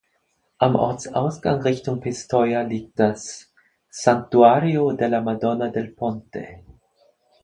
[0.57, 3.53] Am Ortsausgang Richtung Pistoia liegt das
[3.91, 6.63] "Santuario della Madonna del Ponte".